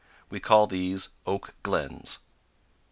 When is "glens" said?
1.61-2.17